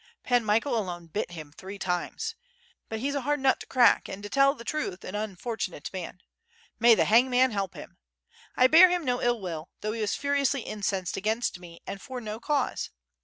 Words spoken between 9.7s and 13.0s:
though he was furiously incensed against me and for no cause.